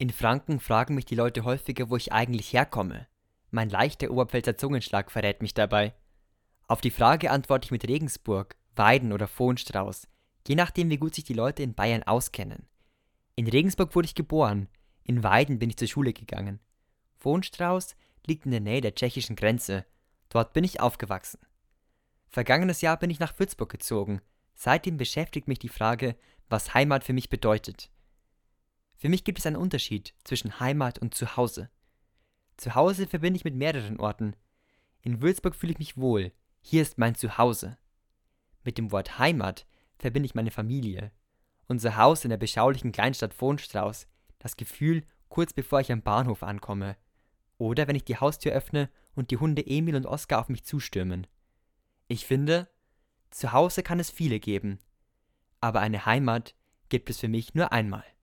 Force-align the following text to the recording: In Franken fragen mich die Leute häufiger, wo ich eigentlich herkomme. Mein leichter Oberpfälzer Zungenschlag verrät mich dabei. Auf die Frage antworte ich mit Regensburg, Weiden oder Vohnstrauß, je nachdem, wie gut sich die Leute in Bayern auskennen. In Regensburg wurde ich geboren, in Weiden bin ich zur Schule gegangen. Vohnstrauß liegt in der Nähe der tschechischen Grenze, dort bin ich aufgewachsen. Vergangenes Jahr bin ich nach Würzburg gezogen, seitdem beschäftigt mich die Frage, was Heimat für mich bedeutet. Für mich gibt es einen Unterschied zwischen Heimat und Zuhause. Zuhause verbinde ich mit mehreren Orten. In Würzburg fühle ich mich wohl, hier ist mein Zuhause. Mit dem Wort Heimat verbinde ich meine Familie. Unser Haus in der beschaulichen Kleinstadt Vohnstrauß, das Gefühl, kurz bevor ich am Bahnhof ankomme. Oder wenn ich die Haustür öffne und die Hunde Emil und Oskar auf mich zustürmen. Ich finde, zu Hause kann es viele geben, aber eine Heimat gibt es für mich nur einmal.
In 0.00 0.10
Franken 0.10 0.60
fragen 0.60 0.94
mich 0.94 1.06
die 1.06 1.16
Leute 1.16 1.42
häufiger, 1.42 1.90
wo 1.90 1.96
ich 1.96 2.12
eigentlich 2.12 2.52
herkomme. 2.52 3.08
Mein 3.50 3.68
leichter 3.68 4.12
Oberpfälzer 4.12 4.56
Zungenschlag 4.56 5.10
verrät 5.10 5.42
mich 5.42 5.54
dabei. 5.54 5.92
Auf 6.68 6.80
die 6.80 6.92
Frage 6.92 7.32
antworte 7.32 7.66
ich 7.66 7.70
mit 7.72 7.88
Regensburg, 7.88 8.54
Weiden 8.76 9.12
oder 9.12 9.26
Vohnstrauß, 9.26 10.06
je 10.46 10.54
nachdem, 10.54 10.88
wie 10.90 10.98
gut 10.98 11.16
sich 11.16 11.24
die 11.24 11.34
Leute 11.34 11.64
in 11.64 11.74
Bayern 11.74 12.04
auskennen. 12.04 12.68
In 13.34 13.48
Regensburg 13.48 13.96
wurde 13.96 14.06
ich 14.06 14.14
geboren, 14.14 14.68
in 15.02 15.24
Weiden 15.24 15.58
bin 15.58 15.70
ich 15.70 15.76
zur 15.76 15.88
Schule 15.88 16.12
gegangen. 16.12 16.60
Vohnstrauß 17.16 17.96
liegt 18.24 18.44
in 18.44 18.52
der 18.52 18.60
Nähe 18.60 18.80
der 18.80 18.94
tschechischen 18.94 19.34
Grenze, 19.34 19.84
dort 20.28 20.52
bin 20.52 20.62
ich 20.62 20.80
aufgewachsen. 20.80 21.40
Vergangenes 22.28 22.82
Jahr 22.82 22.98
bin 22.98 23.10
ich 23.10 23.18
nach 23.18 23.36
Würzburg 23.36 23.70
gezogen, 23.70 24.20
seitdem 24.54 24.96
beschäftigt 24.96 25.48
mich 25.48 25.58
die 25.58 25.68
Frage, 25.68 26.14
was 26.48 26.74
Heimat 26.74 27.02
für 27.02 27.14
mich 27.14 27.30
bedeutet. 27.30 27.90
Für 28.98 29.08
mich 29.08 29.22
gibt 29.24 29.38
es 29.38 29.46
einen 29.46 29.56
Unterschied 29.56 30.12
zwischen 30.24 30.58
Heimat 30.58 30.98
und 30.98 31.14
Zuhause. 31.14 31.70
Zuhause 32.56 33.06
verbinde 33.06 33.38
ich 33.38 33.44
mit 33.44 33.54
mehreren 33.54 34.00
Orten. 34.00 34.34
In 35.02 35.22
Würzburg 35.22 35.54
fühle 35.54 35.72
ich 35.72 35.78
mich 35.78 35.96
wohl, 35.96 36.32
hier 36.60 36.82
ist 36.82 36.98
mein 36.98 37.14
Zuhause. 37.14 37.78
Mit 38.64 38.76
dem 38.76 38.90
Wort 38.90 39.20
Heimat 39.20 39.66
verbinde 39.98 40.26
ich 40.26 40.34
meine 40.34 40.50
Familie. 40.50 41.12
Unser 41.68 41.96
Haus 41.96 42.24
in 42.24 42.30
der 42.30 42.38
beschaulichen 42.38 42.90
Kleinstadt 42.90 43.34
Vohnstrauß, 43.34 44.08
das 44.40 44.56
Gefühl, 44.56 45.04
kurz 45.28 45.52
bevor 45.52 45.80
ich 45.80 45.92
am 45.92 46.02
Bahnhof 46.02 46.42
ankomme. 46.42 46.96
Oder 47.56 47.86
wenn 47.86 47.96
ich 47.96 48.04
die 48.04 48.16
Haustür 48.16 48.52
öffne 48.52 48.90
und 49.14 49.30
die 49.30 49.36
Hunde 49.36 49.64
Emil 49.64 49.94
und 49.94 50.06
Oskar 50.06 50.40
auf 50.40 50.48
mich 50.48 50.64
zustürmen. 50.64 51.26
Ich 52.08 52.26
finde, 52.26 52.68
zu 53.30 53.52
Hause 53.52 53.82
kann 53.84 54.00
es 54.00 54.10
viele 54.10 54.40
geben, 54.40 54.78
aber 55.60 55.80
eine 55.80 56.06
Heimat 56.06 56.54
gibt 56.88 57.10
es 57.10 57.18
für 57.18 57.28
mich 57.28 57.54
nur 57.54 57.72
einmal. 57.72 58.04